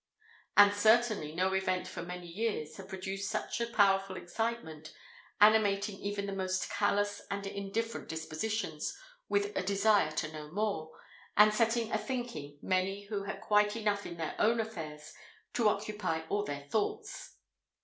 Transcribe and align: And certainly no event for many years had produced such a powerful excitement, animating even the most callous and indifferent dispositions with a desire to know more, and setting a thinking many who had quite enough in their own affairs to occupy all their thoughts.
And 0.57 0.73
certainly 0.73 1.31
no 1.35 1.53
event 1.53 1.87
for 1.87 2.01
many 2.01 2.25
years 2.25 2.77
had 2.77 2.89
produced 2.89 3.29
such 3.29 3.61
a 3.61 3.67
powerful 3.67 4.17
excitement, 4.17 4.95
animating 5.39 5.97
even 5.99 6.25
the 6.25 6.33
most 6.33 6.71
callous 6.71 7.21
and 7.29 7.45
indifferent 7.45 8.09
dispositions 8.09 8.97
with 9.29 9.55
a 9.55 9.61
desire 9.61 10.09
to 10.13 10.31
know 10.33 10.49
more, 10.51 10.89
and 11.37 11.53
setting 11.53 11.91
a 11.91 11.99
thinking 11.99 12.57
many 12.63 13.03
who 13.09 13.25
had 13.25 13.41
quite 13.41 13.75
enough 13.75 14.07
in 14.07 14.17
their 14.17 14.33
own 14.39 14.59
affairs 14.59 15.13
to 15.53 15.69
occupy 15.69 16.21
all 16.29 16.43
their 16.45 16.63
thoughts. 16.63 17.35